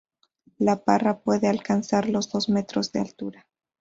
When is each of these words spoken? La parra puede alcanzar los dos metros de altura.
La 0.57 0.77
parra 0.83 1.19
puede 1.19 1.47
alcanzar 1.47 2.09
los 2.09 2.31
dos 2.31 2.49
metros 2.49 2.91
de 2.91 3.01
altura. 3.01 3.45